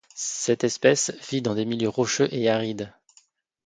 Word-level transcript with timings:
Cette 0.15 0.63
espèce 0.63 1.11
vit 1.29 1.43
dans 1.43 1.53
des 1.53 1.63
milieux 1.63 1.87
rocheux 1.89 2.27
et 2.33 2.49
arides. 2.49 2.91